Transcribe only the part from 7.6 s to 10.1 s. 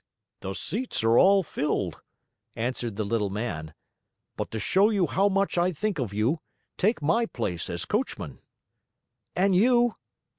as coachman." "And you?"